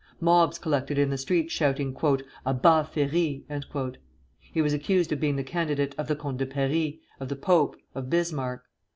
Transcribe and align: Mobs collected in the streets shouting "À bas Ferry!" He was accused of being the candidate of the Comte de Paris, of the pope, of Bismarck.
Mobs 0.19 0.57
collected 0.57 0.97
in 0.97 1.11
the 1.11 1.17
streets 1.19 1.53
shouting 1.53 1.93
"À 1.93 2.59
bas 2.59 2.89
Ferry!" 2.89 3.45
He 4.39 4.59
was 4.59 4.73
accused 4.73 5.11
of 5.11 5.19
being 5.19 5.35
the 5.35 5.43
candidate 5.43 5.93
of 5.95 6.07
the 6.07 6.15
Comte 6.15 6.37
de 6.39 6.47
Paris, 6.47 6.93
of 7.19 7.29
the 7.29 7.35
pope, 7.35 7.75
of 7.93 8.09
Bismarck. 8.09 8.63